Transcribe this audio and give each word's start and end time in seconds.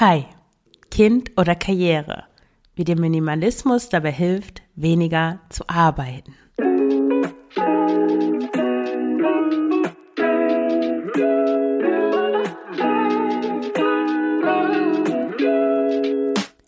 Hi, 0.00 0.24
Kind 0.90 1.32
oder 1.36 1.54
Karriere, 1.54 2.24
wie 2.74 2.84
dir 2.84 2.98
Minimalismus 2.98 3.90
dabei 3.90 4.12
hilft, 4.12 4.62
weniger 4.74 5.40
zu 5.50 5.68
arbeiten. 5.68 6.34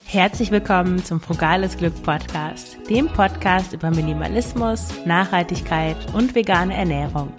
Herzlich 0.04 0.50
willkommen 0.50 1.02
zum 1.02 1.18
Frugales 1.18 1.78
Glück 1.78 2.02
Podcast, 2.02 2.76
dem 2.90 3.08
Podcast 3.08 3.72
über 3.72 3.90
Minimalismus, 3.90 4.90
Nachhaltigkeit 5.06 5.96
und 6.12 6.34
vegane 6.34 6.76
Ernährung. 6.76 7.32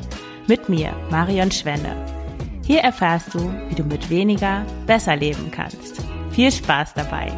Mit 0.48 0.70
mir, 0.70 0.92
Marion 1.12 1.52
Schwenne. 1.52 2.23
Hier 2.66 2.80
erfährst 2.80 3.34
du, 3.34 3.40
wie 3.68 3.76
du 3.76 3.84
mit 3.84 4.10
weniger 4.10 4.66
besser 4.88 5.18
leben 5.18 5.52
kannst. 5.52 6.02
Viel 6.32 6.50
Spaß 6.50 6.94
dabei! 6.94 7.30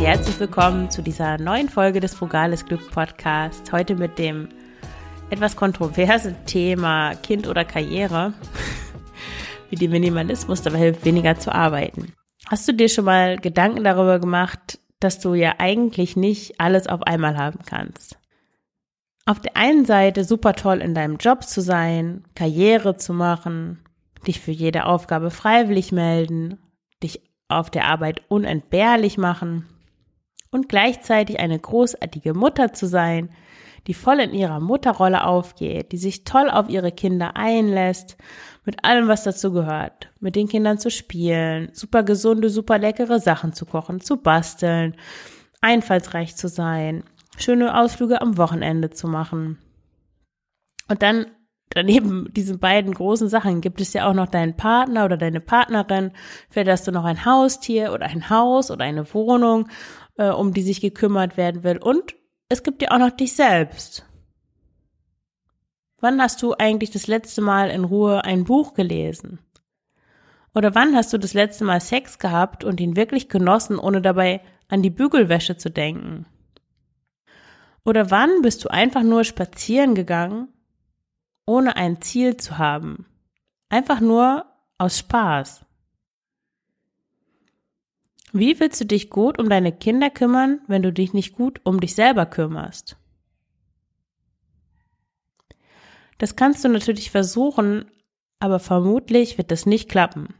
Herzlich 0.00 0.40
willkommen 0.40 0.90
zu 0.90 1.02
dieser 1.02 1.36
neuen 1.36 1.68
Folge 1.68 2.00
des 2.00 2.14
Frugales 2.14 2.64
Glück 2.64 2.90
Podcast. 2.90 3.70
Heute 3.70 3.96
mit 3.96 4.18
dem 4.18 4.48
etwas 5.28 5.56
kontroversen 5.56 6.36
Thema 6.46 7.14
Kind 7.16 7.48
oder 7.48 7.66
Karriere, 7.66 8.32
wie 9.68 9.76
die 9.76 9.88
Minimalismus 9.88 10.62
dabei 10.62 10.78
hilft, 10.78 11.04
weniger 11.04 11.38
zu 11.38 11.54
arbeiten. 11.54 12.14
Hast 12.46 12.66
du 12.66 12.72
dir 12.72 12.88
schon 12.88 13.04
mal 13.04 13.36
Gedanken 13.36 13.84
darüber 13.84 14.18
gemacht, 14.18 14.78
dass 15.00 15.20
du 15.20 15.34
ja 15.34 15.56
eigentlich 15.58 16.16
nicht 16.16 16.58
alles 16.58 16.86
auf 16.86 17.02
einmal 17.02 17.36
haben 17.36 17.58
kannst? 17.66 18.18
Auf 19.26 19.40
der 19.40 19.56
einen 19.56 19.84
Seite 19.84 20.24
super 20.24 20.54
toll 20.54 20.80
in 20.80 20.94
deinem 20.94 21.16
Job 21.16 21.44
zu 21.44 21.60
sein, 21.60 22.24
Karriere 22.34 22.96
zu 22.96 23.12
machen, 23.14 23.80
dich 24.26 24.40
für 24.40 24.50
jede 24.50 24.86
Aufgabe 24.86 25.30
freiwillig 25.30 25.92
melden, 25.92 26.58
dich 27.02 27.22
auf 27.48 27.70
der 27.70 27.86
Arbeit 27.86 28.22
unentbehrlich 28.28 29.18
machen 29.18 29.66
und 30.50 30.68
gleichzeitig 30.68 31.40
eine 31.40 31.58
großartige 31.58 32.34
Mutter 32.34 32.72
zu 32.72 32.86
sein, 32.86 33.30
die 33.86 33.94
voll 33.94 34.20
in 34.20 34.32
ihrer 34.32 34.60
Mutterrolle 34.60 35.24
aufgeht, 35.24 35.92
die 35.92 35.98
sich 35.98 36.24
toll 36.24 36.48
auf 36.48 36.68
ihre 36.68 36.92
Kinder 36.92 37.36
einlässt, 37.36 38.16
mit 38.64 38.82
allem, 38.84 39.08
was 39.08 39.24
dazu 39.24 39.52
gehört, 39.52 40.10
mit 40.20 40.36
den 40.36 40.48
Kindern 40.48 40.78
zu 40.78 40.90
spielen, 40.90 41.68
super 41.74 42.02
gesunde, 42.02 42.48
super 42.48 42.78
leckere 42.78 43.20
Sachen 43.20 43.52
zu 43.52 43.66
kochen, 43.66 44.00
zu 44.00 44.16
basteln, 44.16 44.96
einfallsreich 45.60 46.34
zu 46.36 46.48
sein, 46.48 47.04
schöne 47.36 47.78
Ausflüge 47.78 48.20
am 48.20 48.36
Wochenende 48.36 48.90
zu 48.90 49.08
machen. 49.08 49.58
Und 50.88 51.02
dann 51.02 51.26
daneben 51.70 52.32
diesen 52.32 52.58
beiden 52.58 52.94
großen 52.94 53.28
Sachen 53.28 53.60
gibt 53.60 53.80
es 53.80 53.92
ja 53.92 54.08
auch 54.08 54.14
noch 54.14 54.28
deinen 54.28 54.56
Partner 54.56 55.04
oder 55.04 55.16
deine 55.16 55.40
Partnerin. 55.40 56.12
Vielleicht 56.50 56.70
hast 56.70 56.86
du 56.86 56.92
noch 56.92 57.04
ein 57.04 57.24
Haustier 57.24 57.92
oder 57.92 58.06
ein 58.06 58.30
Haus 58.30 58.70
oder 58.70 58.84
eine 58.84 59.12
Wohnung, 59.14 59.68
äh, 60.16 60.28
um 60.28 60.52
die 60.52 60.62
sich 60.62 60.80
gekümmert 60.80 61.36
werden 61.36 61.64
will. 61.64 61.78
Und 61.78 62.14
es 62.48 62.62
gibt 62.62 62.82
ja 62.82 62.90
auch 62.92 62.98
noch 62.98 63.10
dich 63.10 63.34
selbst. 63.34 64.06
Wann 66.00 66.20
hast 66.20 66.42
du 66.42 66.54
eigentlich 66.58 66.90
das 66.90 67.06
letzte 67.06 67.40
Mal 67.40 67.70
in 67.70 67.84
Ruhe 67.84 68.24
ein 68.24 68.44
Buch 68.44 68.74
gelesen? 68.74 69.38
Oder 70.54 70.74
wann 70.74 70.94
hast 70.94 71.12
du 71.12 71.18
das 71.18 71.34
letzte 71.34 71.64
Mal 71.64 71.80
Sex 71.80 72.18
gehabt 72.18 72.62
und 72.62 72.78
ihn 72.80 72.96
wirklich 72.96 73.28
genossen, 73.28 73.78
ohne 73.78 74.00
dabei 74.00 74.40
an 74.68 74.82
die 74.82 74.90
Bügelwäsche 74.90 75.56
zu 75.56 75.70
denken? 75.70 76.26
Oder 77.84 78.10
wann 78.10 78.42
bist 78.42 78.64
du 78.64 78.68
einfach 78.68 79.02
nur 79.02 79.24
spazieren 79.24 79.94
gegangen, 79.94 80.48
ohne 81.46 81.76
ein 81.76 82.00
Ziel 82.00 82.36
zu 82.36 82.56
haben? 82.56 83.06
Einfach 83.68 84.00
nur 84.00 84.46
aus 84.78 84.98
Spaß. 84.98 85.64
Wie 88.32 88.58
willst 88.58 88.80
du 88.80 88.86
dich 88.86 89.10
gut 89.10 89.38
um 89.38 89.48
deine 89.48 89.70
Kinder 89.70 90.10
kümmern, 90.10 90.60
wenn 90.66 90.82
du 90.82 90.92
dich 90.92 91.12
nicht 91.12 91.34
gut 91.34 91.60
um 91.62 91.78
dich 91.78 91.94
selber 91.94 92.26
kümmerst? 92.26 92.96
Das 96.18 96.36
kannst 96.36 96.64
du 96.64 96.68
natürlich 96.68 97.10
versuchen, 97.10 97.90
aber 98.40 98.58
vermutlich 98.58 99.38
wird 99.38 99.50
das 99.50 99.66
nicht 99.66 99.88
klappen. 99.88 100.34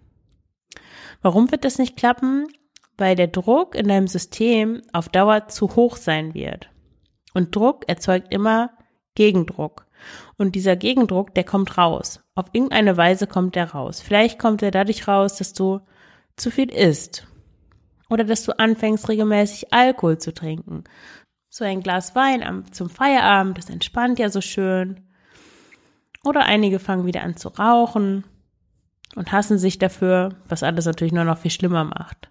Warum 1.22 1.50
wird 1.52 1.64
das 1.64 1.78
nicht 1.78 1.96
klappen? 1.96 2.48
Weil 2.96 3.16
der 3.16 3.28
Druck 3.28 3.74
in 3.74 3.88
deinem 3.88 4.08
System 4.08 4.82
auf 4.92 5.08
Dauer 5.08 5.48
zu 5.48 5.76
hoch 5.76 5.96
sein 5.96 6.34
wird. 6.34 6.70
Und 7.34 7.54
Druck 7.54 7.86
erzeugt 7.88 8.32
immer 8.32 8.70
Gegendruck. 9.14 9.86
Und 10.38 10.54
dieser 10.54 10.76
Gegendruck, 10.76 11.34
der 11.34 11.44
kommt 11.44 11.76
raus. 11.76 12.20
Auf 12.34 12.46
irgendeine 12.52 12.96
Weise 12.96 13.26
kommt 13.26 13.54
der 13.54 13.70
raus. 13.72 14.00
Vielleicht 14.00 14.38
kommt 14.38 14.62
er 14.62 14.70
dadurch 14.70 15.06
raus, 15.06 15.36
dass 15.36 15.52
du 15.52 15.80
zu 16.36 16.50
viel 16.50 16.70
isst. 16.70 17.26
Oder 18.10 18.24
dass 18.24 18.44
du 18.44 18.58
anfängst, 18.58 19.08
regelmäßig 19.08 19.72
Alkohol 19.72 20.18
zu 20.18 20.32
trinken. 20.32 20.84
So 21.48 21.64
ein 21.64 21.82
Glas 21.82 22.14
Wein 22.14 22.42
am, 22.42 22.72
zum 22.72 22.90
Feierabend, 22.90 23.58
das 23.58 23.70
entspannt 23.70 24.18
ja 24.18 24.28
so 24.28 24.40
schön. 24.40 25.00
Oder 26.24 26.44
einige 26.44 26.78
fangen 26.78 27.06
wieder 27.06 27.22
an 27.22 27.36
zu 27.36 27.48
rauchen 27.48 28.24
und 29.14 29.32
hassen 29.32 29.58
sich 29.58 29.78
dafür, 29.78 30.30
was 30.48 30.62
alles 30.62 30.86
natürlich 30.86 31.12
nur 31.12 31.24
noch 31.24 31.38
viel 31.38 31.50
schlimmer 31.50 31.84
macht. 31.84 32.30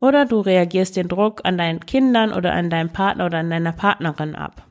Oder 0.00 0.26
du 0.26 0.40
reagierst 0.40 0.96
den 0.96 1.08
Druck 1.08 1.40
an 1.44 1.58
deinen 1.58 1.80
Kindern 1.80 2.32
oder 2.32 2.52
an 2.52 2.70
deinem 2.70 2.90
Partner 2.90 3.26
oder 3.26 3.38
an 3.38 3.50
deiner 3.50 3.72
Partnerin 3.72 4.36
ab. 4.36 4.64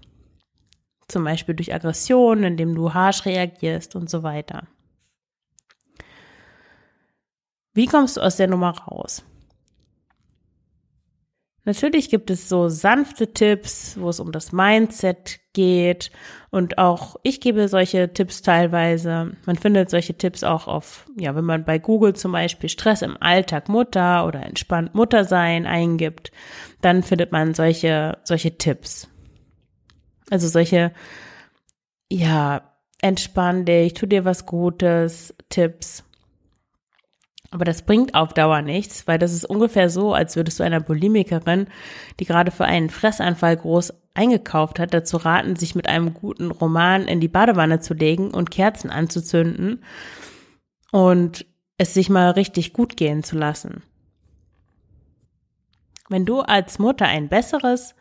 Zum 1.08 1.24
Beispiel 1.24 1.56
durch 1.56 1.74
Aggression, 1.74 2.44
indem 2.44 2.76
du 2.76 2.94
harsch 2.94 3.26
reagierst 3.26 3.96
und 3.96 4.10
so 4.10 4.24
weiter. 4.24 4.68
Wie 7.74 7.86
kommst 7.86 8.18
du 8.18 8.22
aus 8.22 8.38
der 8.38 8.48
Nummer 8.48 8.72
raus? 8.72 9.24
Natürlich 11.68 12.10
gibt 12.10 12.30
es 12.30 12.48
so 12.48 12.70
sanfte 12.70 13.34
Tipps, 13.34 13.98
wo 14.00 14.08
es 14.08 14.22
um 14.22 14.32
das 14.32 14.54
Mindset 14.54 15.42
geht. 15.52 16.12
Und 16.50 16.78
auch 16.78 17.18
ich 17.24 17.42
gebe 17.42 17.68
solche 17.68 18.14
Tipps 18.14 18.42
teilweise. 18.42 19.34
Man 19.46 19.58
findet 19.58 19.90
solche 19.90 20.14
Tipps 20.18 20.46
auch 20.46 20.70
auf, 20.70 21.06
ja, 21.20 21.36
wenn 21.36 21.44
man 21.44 21.66
bei 21.66 21.78
Google 21.78 22.14
zum 22.14 22.32
Beispiel 22.32 22.70
Stress 22.70 23.02
im 23.02 23.18
Alltag 23.20 23.68
Mutter 23.68 24.26
oder 24.26 24.46
entspannt 24.46 24.96
Mutter 24.96 25.26
sein 25.26 25.66
eingibt, 25.66 26.32
dann 26.80 27.04
findet 27.04 27.34
man 27.34 27.54
solche, 27.54 28.18
solche 28.24 28.58
Tipps. 28.58 29.10
Also 30.30 30.48
solche, 30.48 30.94
ja, 32.10 32.62
entspann 33.02 33.66
dich, 33.66 33.94
tu 33.94 34.06
dir 34.06 34.24
was 34.24 34.46
Gutes, 34.46 35.36
Tipps. 35.50 36.06
Aber 37.50 37.64
das 37.64 37.84
bringt 37.84 38.14
auf 38.14 38.34
Dauer 38.34 38.62
nichts, 38.62 39.08
weil 39.08 39.20
das 39.20 39.34
ist 39.34 39.46
ungefähr 39.46 39.90
so, 39.90 40.14
als 40.14 40.36
würdest 40.36 40.60
du 40.60 40.64
einer 40.64 40.82
Bulimikerin, 40.82 41.68
die 42.20 42.26
gerade 42.26 42.52
für 42.52 42.66
einen 42.66 42.90
Fressanfall 42.90 43.56
groß 43.56 43.94
eingekauft 44.14 44.80
hat, 44.80 44.94
dazu 44.94 45.18
raten, 45.18 45.56
sich 45.56 45.76
mit 45.76 45.88
einem 45.88 46.14
guten 46.14 46.52
Roman 46.52 47.08
in 47.08 47.22
die 47.22 47.28
Badewanne 47.28 47.80
zu 47.80 47.94
legen 47.94 48.32
und 48.32 48.52
Kerzen 48.52 48.90
anzuzünden 48.90 49.84
und 50.92 51.46
es 51.78 51.94
sich 51.94 52.10
mal 52.10 52.32
richtig 52.32 52.74
gut 52.74 52.98
gehen 52.98 53.24
zu 53.24 53.38
lassen. 53.38 53.84
Wenn 56.10 56.26
du 56.26 56.40
als 56.40 56.80
Mutter 56.80 57.06
ein 57.06 57.30
besseres 57.30 57.96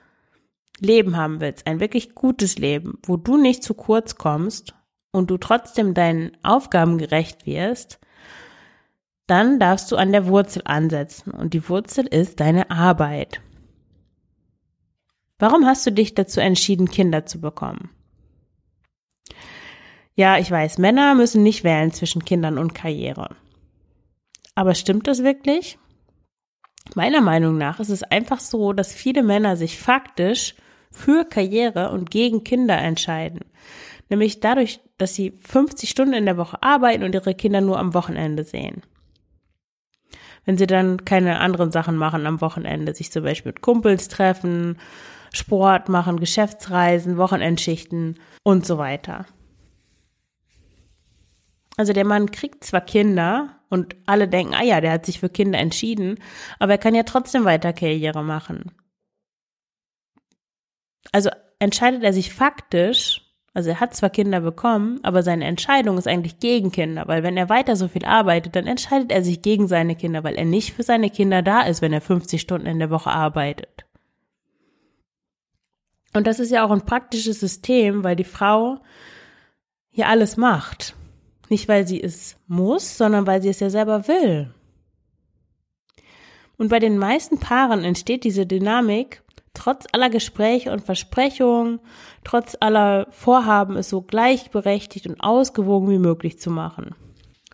Leben 0.80 1.16
haben 1.16 1.40
willst, 1.40 1.66
ein 1.66 1.80
wirklich 1.80 2.14
gutes 2.14 2.58
Leben, 2.58 2.98
wo 3.04 3.16
du 3.16 3.36
nicht 3.36 3.62
zu 3.62 3.74
kurz 3.74 4.16
kommst 4.16 4.74
und 5.10 5.30
du 5.30 5.38
trotzdem 5.38 5.94
deinen 5.94 6.36
Aufgaben 6.42 6.98
gerecht 6.98 7.46
wirst, 7.46 7.98
dann 9.26 9.58
darfst 9.58 9.90
du 9.90 9.96
an 9.96 10.12
der 10.12 10.26
Wurzel 10.26 10.62
ansetzen 10.64 11.32
und 11.32 11.52
die 11.52 11.68
Wurzel 11.68 12.06
ist 12.06 12.40
deine 12.40 12.70
Arbeit. 12.70 13.40
Warum 15.38 15.66
hast 15.66 15.84
du 15.84 15.90
dich 15.90 16.14
dazu 16.14 16.40
entschieden, 16.40 16.88
Kinder 16.88 17.26
zu 17.26 17.40
bekommen? 17.40 17.90
Ja, 20.14 20.38
ich 20.38 20.50
weiß, 20.50 20.78
Männer 20.78 21.14
müssen 21.14 21.42
nicht 21.42 21.62
wählen 21.62 21.92
zwischen 21.92 22.24
Kindern 22.24 22.56
und 22.56 22.74
Karriere. 22.74 23.36
Aber 24.54 24.74
stimmt 24.74 25.08
das 25.08 25.22
wirklich? 25.22 25.78
Meiner 26.94 27.20
Meinung 27.20 27.58
nach 27.58 27.80
ist 27.80 27.90
es 27.90 28.02
einfach 28.04 28.40
so, 28.40 28.72
dass 28.72 28.94
viele 28.94 29.22
Männer 29.22 29.56
sich 29.56 29.76
faktisch 29.76 30.54
für 30.90 31.24
Karriere 31.24 31.90
und 31.90 32.10
gegen 32.10 32.44
Kinder 32.44 32.78
entscheiden. 32.78 33.40
Nämlich 34.08 34.40
dadurch, 34.40 34.80
dass 34.96 35.14
sie 35.14 35.32
50 35.32 35.90
Stunden 35.90 36.14
in 36.14 36.24
der 36.24 36.38
Woche 36.38 36.62
arbeiten 36.62 37.02
und 37.02 37.12
ihre 37.12 37.34
Kinder 37.34 37.60
nur 37.60 37.78
am 37.78 37.92
Wochenende 37.92 38.44
sehen 38.44 38.82
wenn 40.46 40.56
sie 40.56 40.66
dann 40.66 41.04
keine 41.04 41.40
anderen 41.40 41.70
Sachen 41.70 41.96
machen 41.96 42.26
am 42.26 42.40
Wochenende, 42.40 42.94
sich 42.94 43.12
zum 43.12 43.24
Beispiel 43.24 43.52
mit 43.52 43.60
Kumpels 43.60 44.08
treffen, 44.08 44.78
Sport 45.34 45.88
machen, 45.88 46.18
Geschäftsreisen, 46.18 47.18
Wochenendschichten 47.18 48.18
und 48.42 48.64
so 48.64 48.78
weiter. 48.78 49.26
Also 51.76 51.92
der 51.92 52.06
Mann 52.06 52.30
kriegt 52.30 52.64
zwar 52.64 52.80
Kinder 52.80 53.60
und 53.68 53.96
alle 54.06 54.28
denken, 54.28 54.54
ah 54.54 54.62
ja, 54.62 54.80
der 54.80 54.92
hat 54.92 55.04
sich 55.04 55.20
für 55.20 55.28
Kinder 55.28 55.58
entschieden, 55.58 56.18
aber 56.58 56.72
er 56.72 56.78
kann 56.78 56.94
ja 56.94 57.02
trotzdem 57.02 57.44
weiter 57.44 57.72
Karriere 57.72 58.22
machen. 58.22 58.72
Also 61.12 61.30
entscheidet 61.58 62.02
er 62.02 62.12
sich 62.12 62.32
faktisch, 62.32 63.25
Also 63.56 63.70
er 63.70 63.80
hat 63.80 63.96
zwar 63.96 64.10
Kinder 64.10 64.42
bekommen, 64.42 65.00
aber 65.02 65.22
seine 65.22 65.46
Entscheidung 65.46 65.96
ist 65.96 66.06
eigentlich 66.06 66.40
gegen 66.40 66.70
Kinder, 66.70 67.04
weil 67.08 67.22
wenn 67.22 67.38
er 67.38 67.48
weiter 67.48 67.74
so 67.74 67.88
viel 67.88 68.04
arbeitet, 68.04 68.54
dann 68.54 68.66
entscheidet 68.66 69.10
er 69.10 69.22
sich 69.22 69.40
gegen 69.40 69.66
seine 69.66 69.96
Kinder, 69.96 70.22
weil 70.24 70.34
er 70.34 70.44
nicht 70.44 70.74
für 70.74 70.82
seine 70.82 71.08
Kinder 71.08 71.40
da 71.40 71.62
ist, 71.62 71.80
wenn 71.80 71.94
er 71.94 72.02
50 72.02 72.38
Stunden 72.38 72.66
in 72.66 72.80
der 72.80 72.90
Woche 72.90 73.08
arbeitet. 73.08 73.86
Und 76.12 76.26
das 76.26 76.38
ist 76.38 76.50
ja 76.50 76.66
auch 76.66 76.70
ein 76.70 76.84
praktisches 76.84 77.40
System, 77.40 78.04
weil 78.04 78.14
die 78.14 78.24
Frau 78.24 78.80
hier 79.88 80.08
alles 80.08 80.36
macht. 80.36 80.94
Nicht, 81.48 81.66
weil 81.66 81.86
sie 81.86 82.02
es 82.02 82.36
muss, 82.46 82.98
sondern 82.98 83.26
weil 83.26 83.40
sie 83.40 83.48
es 83.48 83.60
ja 83.60 83.70
selber 83.70 84.06
will. 84.06 84.52
Und 86.58 86.68
bei 86.68 86.78
den 86.78 86.98
meisten 86.98 87.40
Paaren 87.40 87.84
entsteht 87.84 88.24
diese 88.24 88.44
Dynamik, 88.44 89.22
trotz 89.56 89.86
aller 89.92 90.10
Gespräche 90.10 90.70
und 90.70 90.84
Versprechungen, 90.84 91.80
trotz 92.24 92.56
aller 92.60 93.06
Vorhaben, 93.10 93.76
es 93.76 93.88
so 93.88 94.02
gleichberechtigt 94.02 95.06
und 95.06 95.20
ausgewogen 95.20 95.90
wie 95.90 95.98
möglich 95.98 96.38
zu 96.38 96.50
machen. 96.50 96.94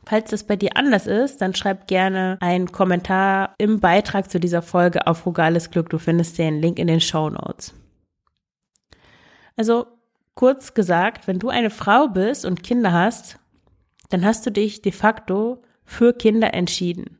Falls 0.04 0.30
das 0.30 0.44
bei 0.44 0.56
dir 0.56 0.76
anders 0.76 1.06
ist, 1.06 1.40
dann 1.40 1.54
schreib 1.54 1.86
gerne 1.86 2.36
einen 2.40 2.72
Kommentar 2.72 3.54
im 3.58 3.78
Beitrag 3.78 4.30
zu 4.30 4.40
dieser 4.40 4.60
Folge 4.60 5.06
auf 5.06 5.18
Frugales 5.18 5.70
Glück. 5.70 5.90
Du 5.90 5.98
findest 5.98 6.38
den 6.38 6.60
Link 6.60 6.78
in 6.80 6.88
den 6.88 7.00
Show 7.00 7.30
Notes. 7.30 7.72
Also 9.56 9.86
kurz 10.34 10.74
gesagt, 10.74 11.28
wenn 11.28 11.38
du 11.38 11.50
eine 11.50 11.70
Frau 11.70 12.08
bist 12.08 12.44
und 12.44 12.64
Kinder 12.64 12.92
hast, 12.92 13.38
dann 14.10 14.24
hast 14.24 14.44
du 14.44 14.50
dich 14.50 14.82
de 14.82 14.90
facto 14.90 15.62
für 15.84 16.12
Kinder 16.12 16.52
entschieden 16.52 17.18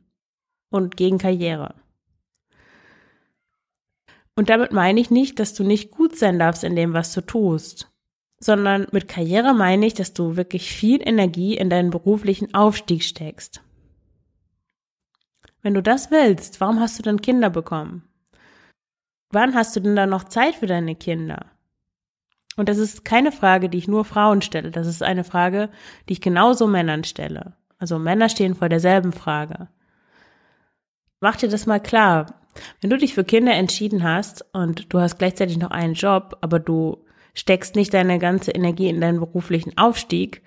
und 0.69 0.97
gegen 0.97 1.19
Karriere. 1.19 1.75
Und 4.35 4.49
damit 4.49 4.71
meine 4.71 4.99
ich 4.99 5.11
nicht, 5.11 5.39
dass 5.39 5.53
du 5.53 5.63
nicht 5.63 5.91
gut 5.91 6.17
sein 6.17 6.39
darfst 6.39 6.63
in 6.63 6.75
dem, 6.75 6.93
was 6.93 7.13
du 7.13 7.21
tust, 7.21 7.91
sondern 8.39 8.87
mit 8.91 9.07
Karriere 9.07 9.53
meine 9.53 9.85
ich, 9.85 9.93
dass 9.93 10.13
du 10.13 10.35
wirklich 10.35 10.73
viel 10.73 11.07
Energie 11.07 11.55
in 11.55 11.69
deinen 11.69 11.91
beruflichen 11.91 12.53
Aufstieg 12.53 13.03
steckst. 13.03 13.61
Wenn 15.61 15.73
du 15.73 15.81
das 15.81 16.11
willst, 16.11 16.59
warum 16.59 16.79
hast 16.79 16.99
du 16.99 17.03
dann 17.03 17.21
Kinder 17.21 17.49
bekommen? 17.49 18.03
Wann 19.29 19.55
hast 19.55 19.75
du 19.75 19.79
denn 19.79 19.95
dann 19.95 20.09
noch 20.09 20.25
Zeit 20.25 20.55
für 20.55 20.67
deine 20.67 20.95
Kinder? 20.95 21.47
Und 22.55 22.69
das 22.69 22.77
ist 22.77 23.03
keine 23.03 23.31
Frage, 23.31 23.69
die 23.69 23.77
ich 23.77 23.87
nur 23.87 24.05
Frauen 24.05 24.41
stelle. 24.41 24.71
Das 24.71 24.85
ist 24.85 25.01
eine 25.01 25.23
Frage, 25.23 25.69
die 26.07 26.13
ich 26.13 26.21
genauso 26.21 26.67
Männern 26.67 27.03
stelle. 27.03 27.55
Also 27.79 27.97
Männer 27.97 28.29
stehen 28.29 28.55
vor 28.55 28.69
derselben 28.69 29.11
Frage. 29.11 29.69
Mach 31.19 31.35
dir 31.37 31.49
das 31.49 31.65
mal 31.65 31.79
klar. 31.79 32.42
Wenn 32.81 32.89
du 32.89 32.97
dich 32.97 33.13
für 33.13 33.23
Kinder 33.23 33.53
entschieden 33.53 34.03
hast 34.03 34.45
und 34.53 34.93
du 34.93 34.99
hast 34.99 35.17
gleichzeitig 35.17 35.57
noch 35.57 35.71
einen 35.71 35.93
Job, 35.93 36.37
aber 36.41 36.59
du 36.59 37.03
steckst 37.33 37.75
nicht 37.75 37.93
deine 37.93 38.19
ganze 38.19 38.51
Energie 38.51 38.89
in 38.89 39.01
deinen 39.01 39.19
beruflichen 39.19 39.77
Aufstieg, 39.77 40.41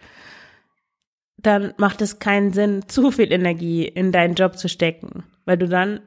dann 1.38 1.75
macht 1.76 2.03
es 2.03 2.19
keinen 2.19 2.53
Sinn, 2.53 2.85
zu 2.88 3.11
viel 3.11 3.32
Energie 3.32 3.87
in 3.87 4.12
deinen 4.12 4.35
Job 4.35 4.58
zu 4.58 4.69
stecken, 4.69 5.25
weil 5.44 5.58
du 5.58 5.69
dann 5.69 6.00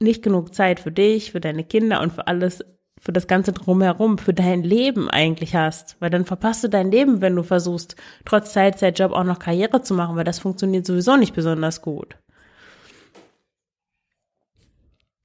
nicht 0.00 0.22
genug 0.22 0.54
Zeit 0.54 0.80
für 0.80 0.92
dich, 0.92 1.32
für 1.32 1.40
deine 1.40 1.64
Kinder 1.64 2.00
und 2.00 2.12
für 2.12 2.26
alles, 2.26 2.64
für 2.98 3.12
das 3.12 3.26
Ganze 3.26 3.52
drumherum, 3.52 4.16
für 4.18 4.32
dein 4.32 4.62
Leben 4.62 5.10
eigentlich 5.10 5.54
hast. 5.54 5.96
Weil 6.00 6.08
dann 6.08 6.24
verpasst 6.24 6.64
du 6.64 6.68
dein 6.68 6.90
Leben, 6.90 7.20
wenn 7.20 7.36
du 7.36 7.42
versuchst, 7.42 7.96
trotz 8.24 8.54
Teilzeitjob 8.54 9.12
auch 9.12 9.24
noch 9.24 9.38
Karriere 9.38 9.82
zu 9.82 9.94
machen, 9.94 10.16
weil 10.16 10.24
das 10.24 10.38
funktioniert 10.38 10.86
sowieso 10.86 11.16
nicht 11.16 11.34
besonders 11.34 11.82
gut. 11.82 12.16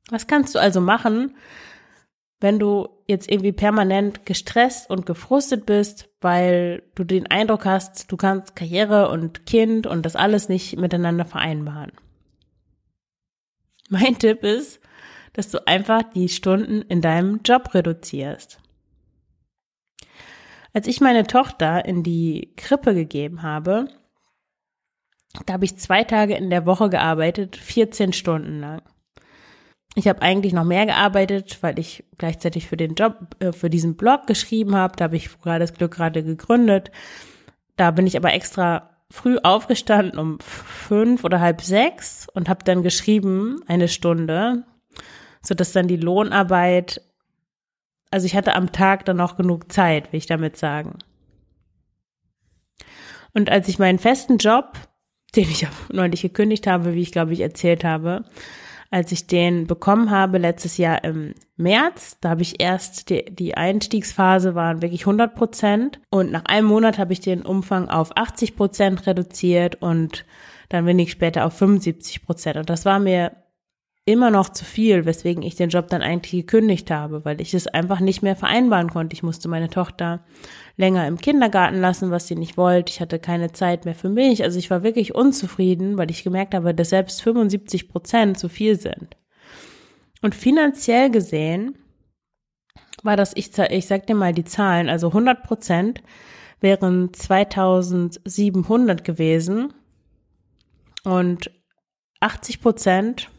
Was 0.10 0.28
kannst 0.28 0.54
du 0.56 0.60
also 0.60 0.82
machen, 0.82 1.36
wenn 2.40 2.60
du 2.60 2.90
jetzt 3.08 3.30
irgendwie 3.32 3.52
permanent 3.52 4.26
gestresst 4.26 4.90
und 4.90 5.06
gefrustet 5.06 5.66
bist, 5.66 6.10
weil 6.22 6.84
du 6.96 7.04
den 7.04 7.28
Eindruck 7.28 7.66
hast, 7.66 8.12
du 8.12 8.18
kannst 8.18 8.56
Karriere 8.56 9.10
und 9.10 9.46
Kind 9.46 9.88
und 9.88 10.06
das 10.06 10.16
alles 10.16 10.50
nicht 10.50 10.78
miteinander 10.78 11.26
vereinbaren? 11.26 11.92
Mein 13.90 14.16
Tipp 14.20 14.44
ist, 14.44 14.80
dass 15.34 15.50
du 15.50 15.66
einfach 15.68 16.04
die 16.14 16.30
Stunden 16.30 16.82
in 16.84 17.02
deinem 17.02 17.42
Job 17.44 17.74
reduzierst. 17.74 18.60
Als 20.74 20.88
ich 20.88 21.02
meine 21.02 21.26
Tochter 21.26 21.86
in 21.86 22.04
die 22.04 22.54
Krippe 22.58 22.94
gegeben 22.94 23.44
habe, 23.44 23.88
da 25.46 25.54
habe 25.54 25.66
ich 25.66 25.78
zwei 25.78 26.04
Tage 26.04 26.36
in 26.36 26.50
der 26.50 26.66
Woche 26.66 26.90
gearbeitet, 26.90 27.56
14 27.56 28.14
Stunden 28.14 28.60
lang. 28.60 28.82
Ich 29.98 30.10
habe 30.10 30.22
eigentlich 30.22 30.52
noch 30.52 30.66
mehr 30.66 30.86
gearbeitet, 30.86 31.58
weil 31.62 31.80
ich 31.80 32.04
gleichzeitig 32.18 32.68
für 32.68 32.76
den 32.76 32.96
Job, 32.96 33.16
äh, 33.40 33.54
für 33.54 33.70
diesen 33.70 33.96
Blog 33.96 34.28
geschrieben 34.28 34.76
habe. 34.76 34.96
Da 34.98 35.06
habe 35.06 35.16
ich 35.16 35.42
gerade 35.42 35.60
das 35.60 35.74
Glück 35.74 35.94
gerade 35.94 36.22
gegründet. 36.22 36.92
Da 37.78 37.92
bin 37.92 38.06
ich 38.06 38.18
aber 38.18 38.34
extra 38.34 38.90
früh 39.10 39.38
aufgestanden 39.42 40.20
um 40.20 40.40
fünf 40.40 41.24
oder 41.24 41.40
halb 41.40 41.62
sechs 41.62 42.28
und 42.34 42.50
habe 42.50 42.66
dann 42.66 42.84
geschrieben 42.84 43.62
eine 43.68 43.88
Stunde, 43.88 44.66
so 45.42 45.56
dass 45.56 45.72
dann 45.72 45.88
die 45.88 45.96
Lohnarbeit, 45.96 47.02
also 48.12 48.26
ich 48.26 48.36
hatte 48.36 48.56
am 48.56 48.72
Tag 48.72 49.06
dann 49.06 49.18
noch 49.18 49.38
genug 49.38 49.72
Zeit, 49.72 50.12
will 50.12 50.18
ich 50.18 50.26
damit 50.26 50.58
sagen. 50.58 51.00
Und 53.34 53.50
als 53.50 53.68
ich 53.68 53.80
meinen 53.80 54.00
festen 54.00 54.38
Job, 54.38 54.74
den 55.36 55.50
ich 55.50 55.68
neulich 55.92 56.22
gekündigt 56.22 56.68
habe, 56.68 56.94
wie 56.94 57.02
ich 57.02 57.12
glaube 57.14 57.34
ich 57.34 57.40
erzählt 57.40 57.86
habe, 57.86 58.26
als 58.92 59.12
ich 59.12 59.28
den 59.28 59.68
bekommen 59.68 60.12
habe 60.12 60.38
letztes 60.38 60.78
Jahr 60.78 61.04
im 61.04 61.34
März, 61.58 62.18
da 62.22 62.30
habe 62.30 62.42
ich 62.42 62.62
erst 62.62 63.10
die, 63.10 63.26
die 63.26 63.56
Einstiegsphase 63.56 64.56
waren 64.56 64.82
wirklich 64.82 65.02
100 65.02 65.36
Prozent. 65.36 66.00
Und 66.10 66.32
nach 66.32 66.46
einem 66.46 66.68
Monat 66.68 66.98
habe 66.98 67.14
ich 67.14 67.20
den 67.20 67.42
Umfang 67.42 67.90
auf 67.90 68.16
80 68.16 68.56
Prozent 68.56 69.08
reduziert 69.08 69.76
und 69.82 70.26
dann 70.70 70.86
wenig 70.86 71.12
später 71.12 71.46
auf 71.46 71.54
75 71.58 72.26
Prozent. 72.26 72.58
Und 72.58 72.70
das 72.70 72.86
war 72.86 73.00
mir 73.00 73.32
immer 74.06 74.30
noch 74.30 74.50
zu 74.50 74.64
viel, 74.64 75.06
weswegen 75.06 75.42
ich 75.42 75.56
den 75.56 75.70
Job 75.70 75.88
dann 75.88 76.04
eigentlich 76.04 76.46
gekündigt 76.46 76.92
habe, 76.92 77.26
weil 77.26 77.42
ich 77.42 77.56
es 77.56 77.66
einfach 77.66 78.00
nicht 78.00 78.22
mehr 78.22 78.36
vereinbaren 78.36 78.92
konnte. 78.92 79.16
Ich 79.16 79.24
musste 79.24 79.50
meine 79.50 79.70
Tochter 79.70 80.24
länger 80.78 81.08
im 81.08 81.18
Kindergarten 81.18 81.82
lassen, 81.82 82.12
was 82.12 82.28
sie 82.28 82.36
nicht 82.36 82.56
wollte. 82.56 82.92
Ich 82.92 83.02
hatte 83.02 83.18
keine 83.18 83.52
Zeit 83.52 83.86
mehr 83.86 83.96
für 83.96 84.10
mich. 84.10 84.44
Also 84.44 84.60
ich 84.60 84.70
war 84.70 84.84
wirklich 84.84 85.16
unzufrieden, 85.16 85.98
weil 85.98 86.12
ich 86.12 86.24
gemerkt 86.24 86.54
habe, 86.54 86.76
dass 86.76 86.90
selbst 86.90 87.24
75 87.24 87.90
Prozent 87.90 88.38
zu 88.38 88.48
viel 88.48 88.80
sind. 88.80 89.18
Und 90.22 90.36
finanziell 90.36 91.10
gesehen 91.10 91.76
war 93.02 93.18
das, 93.18 93.34
ich, 93.36 93.58
ich 93.58 93.88
sag 93.88 94.06
dir 94.06 94.16
mal 94.16 94.34
die 94.34 94.46
Zahlen, 94.46 94.88
also 94.88 95.08
100 95.08 95.42
Prozent 95.44 96.04
wären 96.62 97.12
2700 97.12 99.04
gewesen 99.04 99.74
und 101.04 101.52
80 102.20 102.62
Prozent 102.62 103.30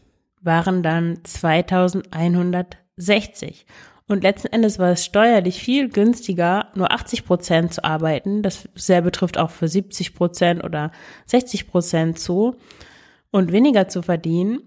waren 0.41 0.83
dann 0.83 1.23
2160. 1.23 3.65
Und 4.07 4.23
letzten 4.23 4.47
Endes 4.47 4.79
war 4.79 4.91
es 4.91 5.03
steuerlich 5.03 5.61
viel 5.61 5.89
günstiger, 5.89 6.69
nur 6.75 6.91
80 6.91 7.25
Prozent 7.25 7.73
zu 7.73 7.83
arbeiten. 7.83 8.41
Das 8.41 8.69
sehr 8.73 9.01
betrifft 9.01 9.37
auch 9.37 9.51
für 9.51 9.67
70 9.67 10.15
Prozent 10.15 10.63
oder 10.63 10.91
60 11.25 11.67
Prozent 11.67 12.17
zu 12.17 12.55
und 13.31 13.51
weniger 13.51 13.89
zu 13.89 14.01
verdienen, 14.01 14.61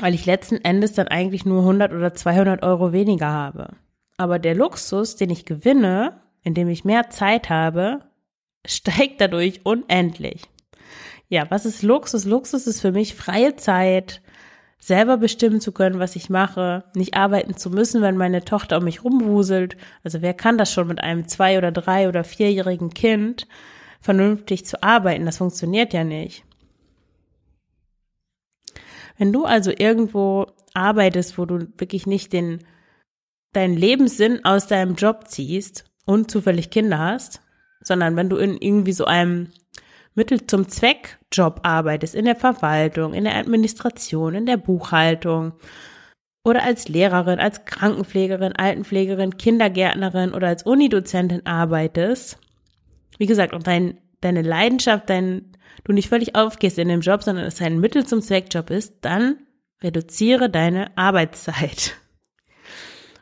weil 0.00 0.14
ich 0.14 0.24
letzten 0.24 0.56
Endes 0.56 0.94
dann 0.94 1.08
eigentlich 1.08 1.44
nur 1.44 1.60
100 1.60 1.92
oder 1.92 2.14
200 2.14 2.62
Euro 2.62 2.92
weniger 2.92 3.28
habe. 3.28 3.74
Aber 4.16 4.38
der 4.38 4.54
Luxus, 4.54 5.16
den 5.16 5.28
ich 5.28 5.44
gewinne, 5.44 6.22
indem 6.42 6.68
ich 6.68 6.84
mehr 6.84 7.10
Zeit 7.10 7.50
habe, 7.50 8.00
steigt 8.66 9.20
dadurch 9.20 9.60
unendlich. 9.64 10.42
Ja, 11.28 11.50
was 11.50 11.66
ist 11.66 11.82
Luxus? 11.82 12.24
Luxus 12.24 12.66
ist 12.66 12.80
für 12.80 12.92
mich 12.92 13.14
freie 13.14 13.56
Zeit, 13.56 14.22
selber 14.78 15.16
bestimmen 15.16 15.60
zu 15.60 15.72
können, 15.72 15.98
was 15.98 16.16
ich 16.16 16.30
mache, 16.30 16.84
nicht 16.94 17.14
arbeiten 17.14 17.56
zu 17.56 17.70
müssen, 17.70 18.02
wenn 18.02 18.16
meine 18.16 18.44
Tochter 18.44 18.78
um 18.78 18.84
mich 18.84 19.04
rumwuselt. 19.04 19.76
Also 20.04 20.22
wer 20.22 20.34
kann 20.34 20.58
das 20.58 20.72
schon 20.72 20.88
mit 20.88 21.00
einem 21.00 21.26
zwei- 21.28 21.58
oder 21.58 21.72
drei- 21.72 22.08
oder 22.08 22.24
vierjährigen 22.24 22.90
Kind 22.90 23.46
vernünftig 24.00 24.66
zu 24.66 24.82
arbeiten? 24.82 25.26
Das 25.26 25.38
funktioniert 25.38 25.92
ja 25.92 26.04
nicht. 26.04 26.44
Wenn 29.18 29.32
du 29.32 29.44
also 29.44 29.72
irgendwo 29.76 30.46
arbeitest, 30.74 31.38
wo 31.38 31.46
du 31.46 31.66
wirklich 31.78 32.06
nicht 32.06 32.32
den, 32.32 32.64
deinen 33.52 33.76
Lebenssinn 33.76 34.44
aus 34.44 34.66
deinem 34.66 34.94
Job 34.94 35.28
ziehst 35.28 35.84
und 36.04 36.30
zufällig 36.30 36.70
Kinder 36.70 36.98
hast, 36.98 37.40
sondern 37.80 38.16
wenn 38.16 38.28
du 38.28 38.36
in 38.36 38.56
irgendwie 38.58 38.92
so 38.92 39.06
einem 39.06 39.48
Mittel 40.16 40.46
zum 40.46 40.68
Zweck 40.68 41.18
Job 41.30 41.60
arbeitest, 41.62 42.14
in 42.14 42.24
der 42.24 42.36
Verwaltung, 42.36 43.14
in 43.14 43.24
der 43.24 43.36
Administration, 43.36 44.34
in 44.34 44.46
der 44.46 44.56
Buchhaltung 44.56 45.52
oder 46.42 46.62
als 46.62 46.88
Lehrerin, 46.88 47.38
als 47.38 47.64
Krankenpflegerin, 47.64 48.54
Altenpflegerin, 48.54 49.36
Kindergärtnerin 49.36 50.32
oder 50.32 50.48
als 50.48 50.62
Unidozentin 50.62 51.44
arbeitest, 51.44 52.38
wie 53.18 53.26
gesagt, 53.26 53.52
und 53.52 53.66
dein, 53.66 54.00
deine 54.20 54.42
Leidenschaft, 54.42 55.10
dein, 55.10 55.52
du 55.84 55.92
nicht 55.92 56.08
völlig 56.08 56.34
aufgehst 56.34 56.78
in 56.78 56.88
dem 56.88 57.00
Job, 57.00 57.22
sondern 57.22 57.44
es 57.44 57.60
ein 57.60 57.78
Mittel 57.78 58.06
zum 58.06 58.22
Zweckjob 58.22 58.70
ist, 58.70 58.94
dann 59.02 59.36
reduziere 59.82 60.48
deine 60.48 60.96
Arbeitszeit. 60.96 61.96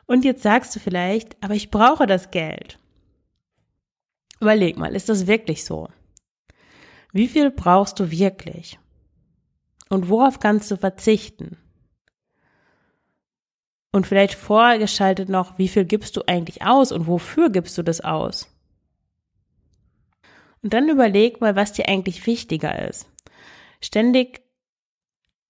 Und 0.07 0.25
jetzt 0.25 0.43
sagst 0.43 0.77
du 0.77 0.81
vielleicht, 0.81 1.37
aber 1.43 1.55
ich 1.55 1.71
brauche 1.71 2.07
das 2.07 2.31
Geld. 2.31 2.79
Überleg 4.41 4.77
mal, 4.77 4.95
ist 4.95 5.09
das 5.09 5.27
wirklich 5.27 5.65
so? 5.65 5.89
Wie 7.15 7.29
viel 7.29 7.53
brauchst 7.53 8.01
du 8.01 8.11
wirklich? 8.11 8.81
Und 9.89 10.09
worauf 10.09 10.41
kannst 10.41 10.69
du 10.73 10.77
verzichten? 10.77 11.57
Und 13.93 14.09
vielleicht 14.09 14.35
vorgeschaltet 14.35 15.29
noch, 15.29 15.57
wie 15.57 15.69
viel 15.69 15.85
gibst 15.85 16.17
du 16.17 16.23
eigentlich 16.27 16.63
aus 16.63 16.91
und 16.91 17.07
wofür 17.07 17.51
gibst 17.51 17.79
du 17.79 17.85
das 17.85 18.01
aus? 18.01 18.53
Und 20.61 20.75
dann 20.75 20.89
überleg 20.89 21.41
mal, 21.41 21.55
was 21.55 21.73
dir 21.73 21.89
eigentlich 21.89 22.27
wichtiger 22.27 22.89
ist. 22.89 23.09
Ständig 23.81 24.43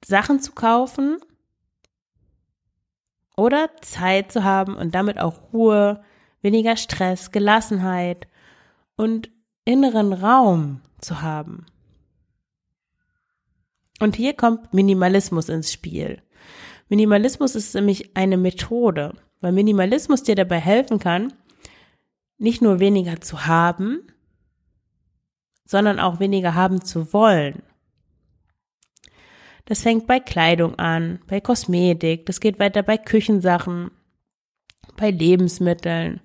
Sachen 0.05 0.41
zu 0.41 0.53
kaufen 0.53 1.17
oder 3.39 3.71
Zeit 3.81 4.31
zu 4.31 4.45
haben 4.45 4.77
und 4.77 4.95
damit 4.95 5.19
auch 5.19 5.55
Ruhe, 5.55 6.05
weniger 6.43 6.77
Stress, 6.77 7.33
Gelassenheit 7.33 8.29
und 8.97 9.31
inneren 9.65 10.13
Raum 10.13 10.83
zu 11.05 11.23
haben. 11.23 11.67
Und 14.01 14.17
hier 14.17 14.35
kommt 14.35 14.75
Minimalismus 14.75 15.49
ins 15.49 15.73
Spiel. 15.73 16.23
Minimalismus 16.89 17.55
ist 17.55 17.75
nämlich 17.75 18.17
eine 18.17 18.37
Methode, 18.37 19.15
weil 19.41 19.53
Minimalismus 19.53 20.23
dir 20.23 20.35
dabei 20.35 20.59
helfen 20.59 20.99
kann, 20.99 21.33
nicht 22.39 22.61
nur 22.61 22.81
weniger 22.81 23.21
zu 23.21 23.47
haben, 23.47 24.01
sondern 25.65 26.01
auch 26.01 26.21
weniger 26.21 26.55
haben 26.55 26.83
zu 26.85 27.13
wollen. 27.13 27.63
Das 29.67 29.83
fängt 29.83 30.07
bei 30.07 30.21
Kleidung 30.21 30.75
an, 30.79 31.21
bei 31.27 31.41
Kosmetik, 31.41 32.27
das 32.27 32.41
geht 32.41 32.59
weiter 32.59 32.83
bei 32.83 32.99
Küchensachen, 32.99 33.91
bei 34.97 35.11
Lebensmitteln, 35.11 36.21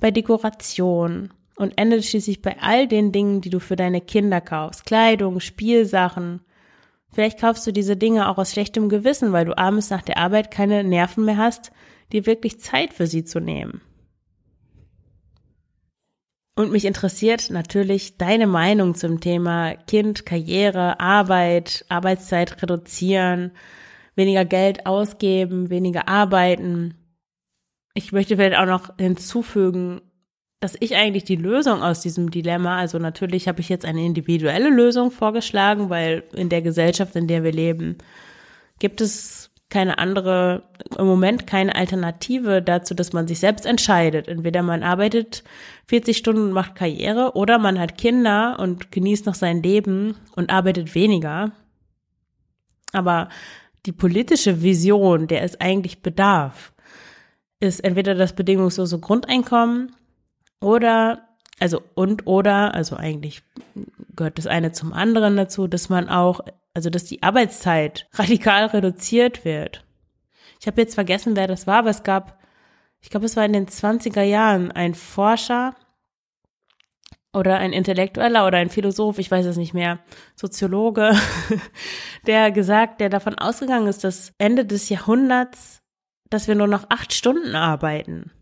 bei 0.00 0.10
Dekoration 0.10 1.32
und 1.60 1.76
endet 1.76 2.06
schließlich 2.06 2.40
bei 2.40 2.56
all 2.58 2.88
den 2.88 3.12
Dingen, 3.12 3.42
die 3.42 3.50
du 3.50 3.60
für 3.60 3.76
deine 3.76 4.00
Kinder 4.00 4.40
kaufst. 4.40 4.86
Kleidung, 4.86 5.40
Spielsachen. 5.40 6.40
Vielleicht 7.12 7.38
kaufst 7.38 7.66
du 7.66 7.72
diese 7.72 7.98
Dinge 7.98 8.30
auch 8.30 8.38
aus 8.38 8.52
schlechtem 8.52 8.88
Gewissen, 8.88 9.32
weil 9.32 9.44
du 9.44 9.58
abends 9.58 9.90
nach 9.90 10.00
der 10.00 10.16
Arbeit 10.16 10.50
keine 10.50 10.82
Nerven 10.84 11.26
mehr 11.26 11.36
hast, 11.36 11.70
dir 12.12 12.24
wirklich 12.24 12.60
Zeit 12.60 12.94
für 12.94 13.06
sie 13.06 13.24
zu 13.24 13.40
nehmen. 13.40 13.82
Und 16.56 16.72
mich 16.72 16.86
interessiert 16.86 17.50
natürlich 17.50 18.16
deine 18.16 18.46
Meinung 18.46 18.94
zum 18.94 19.20
Thema 19.20 19.74
Kind, 19.86 20.24
Karriere, 20.24 20.98
Arbeit, 20.98 21.84
Arbeitszeit 21.90 22.62
reduzieren, 22.62 23.52
weniger 24.14 24.46
Geld 24.46 24.86
ausgeben, 24.86 25.68
weniger 25.68 26.08
arbeiten. 26.08 26.94
Ich 27.92 28.12
möchte 28.12 28.36
vielleicht 28.36 28.58
auch 28.58 28.66
noch 28.66 28.96
hinzufügen, 28.98 30.00
dass 30.60 30.76
ich 30.78 30.94
eigentlich 30.94 31.24
die 31.24 31.36
Lösung 31.36 31.82
aus 31.82 32.00
diesem 32.00 32.30
Dilemma, 32.30 32.76
also 32.76 32.98
natürlich 32.98 33.48
habe 33.48 33.60
ich 33.60 33.70
jetzt 33.70 33.86
eine 33.86 34.04
individuelle 34.04 34.68
Lösung 34.68 35.10
vorgeschlagen, 35.10 35.88
weil 35.88 36.22
in 36.34 36.50
der 36.50 36.60
Gesellschaft, 36.60 37.16
in 37.16 37.26
der 37.26 37.42
wir 37.42 37.52
leben, 37.52 37.96
gibt 38.78 39.00
es 39.00 39.50
keine 39.70 39.98
andere, 39.98 40.64
im 40.98 41.06
Moment 41.06 41.46
keine 41.46 41.76
Alternative 41.76 42.60
dazu, 42.60 42.92
dass 42.92 43.12
man 43.12 43.26
sich 43.26 43.38
selbst 43.38 43.64
entscheidet. 43.64 44.28
Entweder 44.28 44.62
man 44.62 44.82
arbeitet 44.82 45.44
40 45.86 46.16
Stunden 46.16 46.42
und 46.42 46.52
macht 46.52 46.74
Karriere 46.74 47.36
oder 47.36 47.58
man 47.58 47.78
hat 47.78 47.96
Kinder 47.96 48.58
und 48.58 48.92
genießt 48.92 49.26
noch 49.26 49.34
sein 49.34 49.62
Leben 49.62 50.16
und 50.34 50.50
arbeitet 50.50 50.94
weniger. 50.94 51.52
Aber 52.92 53.28
die 53.86 53.92
politische 53.92 54.60
Vision, 54.60 55.28
der 55.28 55.42
es 55.42 55.58
eigentlich 55.60 56.02
bedarf, 56.02 56.72
ist 57.60 57.80
entweder 57.80 58.14
das 58.14 58.34
bedingungslose 58.34 58.98
Grundeinkommen 58.98 59.92
oder, 60.60 61.28
also 61.58 61.82
und 61.94 62.26
oder, 62.26 62.74
also 62.74 62.96
eigentlich 62.96 63.42
gehört 64.14 64.38
das 64.38 64.46
eine 64.46 64.72
zum 64.72 64.92
anderen 64.92 65.36
dazu, 65.36 65.66
dass 65.66 65.88
man 65.88 66.08
auch 66.08 66.40
also 66.74 66.90
dass 66.90 67.04
die 67.04 67.22
Arbeitszeit 67.22 68.08
radikal 68.14 68.66
reduziert 68.66 69.44
wird. 69.44 69.84
Ich 70.60 70.66
habe 70.66 70.80
jetzt 70.80 70.94
vergessen, 70.94 71.36
wer 71.36 71.46
das 71.46 71.66
war, 71.66 71.78
aber 71.78 71.90
es 71.90 72.02
gab, 72.02 72.38
ich 73.00 73.10
glaube, 73.10 73.26
es 73.26 73.36
war 73.36 73.44
in 73.44 73.52
den 73.52 73.66
20er 73.66 74.22
Jahren 74.22 74.70
ein 74.72 74.94
Forscher 74.94 75.74
oder 77.32 77.58
ein 77.58 77.72
Intellektueller 77.72 78.46
oder 78.46 78.58
ein 78.58 78.70
Philosoph, 78.70 79.18
ich 79.18 79.30
weiß 79.30 79.46
es 79.46 79.56
nicht 79.56 79.72
mehr, 79.72 80.00
Soziologe, 80.34 81.12
der 82.26 82.50
gesagt, 82.50 83.00
der 83.00 83.08
davon 83.08 83.36
ausgegangen 83.36 83.86
ist, 83.86 84.04
dass 84.04 84.34
Ende 84.36 84.66
des 84.66 84.88
Jahrhunderts, 84.88 85.80
dass 86.28 86.48
wir 86.48 86.56
nur 86.56 86.66
noch 86.66 86.86
acht 86.90 87.14
Stunden 87.14 87.54
arbeiten. 87.54 88.32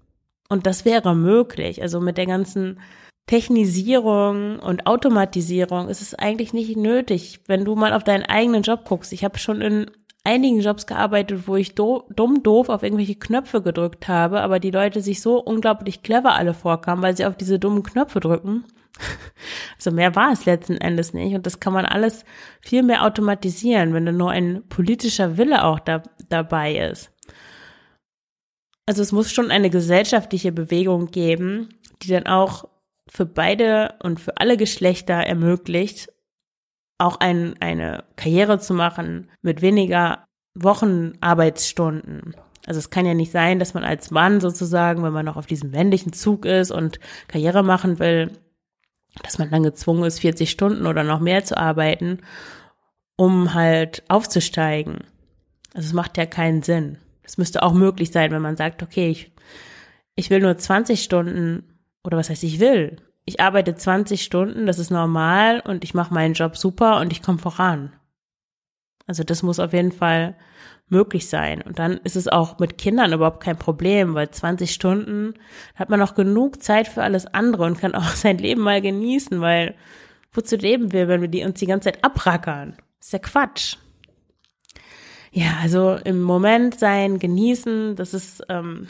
Und 0.49 0.67
das 0.67 0.85
wäre 0.85 1.15
möglich. 1.15 1.83
Also 1.83 2.01
mit 2.01 2.17
der 2.19 2.27
ganzen 2.27 2.81
Technisierung 3.27 4.59
und 4.59 4.87
Automatisierung 4.87 5.89
ist 5.89 6.01
es 6.01 6.15
eigentlich 6.15 6.55
nicht 6.55 6.77
nötig, 6.77 7.41
wenn 7.47 7.65
du 7.65 7.75
mal 7.75 7.93
auf 7.93 8.03
deinen 8.03 8.25
eigenen 8.25 8.63
Job 8.63 8.85
guckst. 8.87 9.13
Ich 9.13 9.23
habe 9.23 9.39
schon 9.39 9.61
in 9.61 9.91
einigen 10.25 10.61
Jobs 10.61 10.87
gearbeitet, 10.87 11.47
wo 11.47 11.57
ich 11.57 11.75
do, 11.75 12.05
dumm 12.15 12.43
doof 12.43 12.71
auf 12.71 12.83
irgendwelche 12.83 13.15
Knöpfe 13.15 13.63
gedrückt 13.63 14.09
habe, 14.09 14.41
aber 14.41 14.61
die 14.61 14.71
Leute 14.71 15.01
sich 15.03 15.21
so 15.21 15.43
unglaublich 15.43 16.03
clever 16.03 16.35
alle 16.35 16.55
vorkamen, 16.55 17.03
weil 17.03 17.17
sie 17.17 17.27
auf 17.27 17.37
diese 17.37 17.59
dummen 17.59 17.83
Knöpfe 17.83 18.21
drücken. 18.21 18.65
Also 19.77 19.93
mehr 19.93 20.17
war 20.17 20.33
es 20.33 20.45
letzten 20.45 20.77
Endes 20.77 21.13
nicht 21.15 21.33
und 21.37 21.47
das 21.47 21.61
kann 21.61 21.73
man 21.73 21.85
alles 21.85 22.25
viel 22.61 22.83
mehr 22.83 23.05
automatisieren, 23.05 23.95
wenn 23.95 24.05
da 24.05 24.11
nur 24.11 24.33
ein 24.33 24.65
politischer 24.69 25.39
Wille 25.39 25.65
auch 25.65 25.79
da, 25.79 26.03
dabei 26.29 26.91
ist. 26.91 27.13
Also 28.89 29.03
es 29.03 29.13
muss 29.13 29.31
schon 29.31 29.51
eine 29.51 29.69
gesellschaftliche 29.69 30.51
Bewegung 30.51 31.11
geben, 31.11 31.69
die 32.01 32.09
dann 32.09 32.27
auch 32.27 32.71
für 33.07 33.27
beide 33.27 33.97
und 34.03 34.19
für 34.19 34.39
alle 34.39 34.57
Geschlechter 34.57 35.13
ermöglicht, 35.13 36.11
auch 36.97 37.21
ein, 37.21 37.55
eine 37.61 38.05
Karriere 38.17 38.59
zu 38.61 38.73
machen 38.73 39.31
mit 39.43 39.61
weniger 39.61 40.25
Wochenarbeitsstunden. 40.55 42.35
Also 42.65 42.79
es 42.79 42.89
kann 42.89 43.05
ja 43.05 43.13
nicht 43.13 43.31
sein, 43.31 43.59
dass 43.59 43.75
man 43.75 43.85
als 43.85 44.11
Mann 44.11 44.41
sozusagen, 44.41 45.03
wenn 45.03 45.13
man 45.13 45.27
noch 45.27 45.37
auf 45.37 45.45
diesem 45.45 45.71
männlichen 45.71 46.15
Zug 46.15 46.47
ist 46.47 46.71
und 46.71 46.99
Karriere 47.27 47.63
machen 47.63 47.99
will, 47.99 48.39
dass 49.23 49.37
man 49.37 49.51
dann 49.51 49.65
gezwungen 49.65 50.05
ist, 50.05 50.21
40 50.21 50.51
Stunden 50.51 50.87
oder 50.87 51.05
noch 51.05 51.21
mehr 51.21 51.45
zu 51.45 51.59
arbeiten, 51.59 52.21
um 53.17 53.53
halt 53.53 54.03
aufzusteigen. 54.09 55.01
Also 55.75 55.89
es 55.89 55.93
macht 55.93 56.17
ja 56.17 56.25
keinen 56.25 56.63
Sinn. 56.63 56.97
Es 57.29 57.37
müsste 57.37 57.63
auch 57.63 57.75
möglich 57.75 58.11
sein, 58.11 58.31
wenn 58.31 58.41
man 58.41 58.57
sagt, 58.57 58.83
okay, 58.83 59.11
ich, 59.11 59.31
ich 60.17 60.31
will 60.31 60.41
nur 60.41 60.57
20 60.57 61.03
Stunden 61.03 61.63
oder 62.03 62.17
was 62.17 62.31
heißt 62.31 62.43
ich 62.43 62.59
will? 62.59 62.97
Ich 63.27 63.41
arbeite 63.41 63.75
20 63.75 64.23
Stunden, 64.23 64.65
das 64.65 64.79
ist 64.79 64.91
normal 64.91 65.61
und 65.61 65.85
ich 65.85 65.93
mache 65.93 66.15
meinen 66.15 66.33
Job 66.33 66.57
super 66.57 67.01
und 67.01 67.13
ich 67.13 67.21
komme 67.21 67.39
voran. 67.39 67.93
Also 69.07 69.25
das 69.25 69.43
muss 69.43 69.61
auf 69.61 69.75
jeden 69.75 69.93
Fall 69.93 70.37
möglich 70.89 71.29
sein. 71.29 71.61
Und 71.61 71.79
dann 71.79 71.99
ist 71.99 72.17
es 72.17 72.29
auch 72.29 72.59
mit 72.59 72.79
Kindern 72.79 73.13
überhaupt 73.13 73.43
kein 73.43 73.59
Problem, 73.59 74.15
weil 74.15 74.31
20 74.31 74.73
Stunden 74.73 75.35
hat 75.75 75.91
man 75.91 76.01
noch 76.01 76.15
genug 76.15 76.63
Zeit 76.63 76.89
für 76.89 77.03
alles 77.03 77.27
andere 77.27 77.65
und 77.65 77.79
kann 77.79 77.95
auch 77.95 78.05
sein 78.15 78.39
Leben 78.39 78.63
mal 78.63 78.81
genießen, 78.81 79.43
weil 79.43 79.75
wozu 80.33 80.57
leben 80.57 80.93
wir, 80.93 81.09
wenn 81.09 81.21
wir 81.21 81.29
die 81.29 81.45
uns 81.45 81.59
die 81.59 81.67
ganze 81.67 81.93
Zeit 81.93 82.03
abrackern? 82.03 82.77
ist 83.01 83.13
ja 83.13 83.19
Quatsch. 83.19 83.77
Ja, 85.33 85.59
also 85.61 85.99
im 86.05 86.23
Moment 86.23 86.79
sein, 86.79 87.19
genießen, 87.19 87.97
das 87.97 88.15
ist, 88.15 88.43
ähm, 88.49 88.87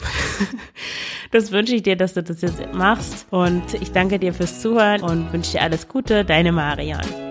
das 1.31 1.51
wünsche 1.51 1.75
ich 1.75 1.83
dir, 1.83 1.95
dass 1.95 2.13
du 2.13 2.23
das 2.23 2.41
jetzt 2.41 2.73
machst. 2.73 3.27
Und 3.29 3.73
ich 3.73 3.91
danke 3.91 4.19
dir 4.19 4.33
fürs 4.33 4.61
Zuhören 4.61 5.01
und 5.01 5.31
wünsche 5.33 5.53
dir 5.53 5.61
alles 5.61 5.87
Gute, 5.87 6.23
deine 6.23 6.51
Marian. 6.51 7.28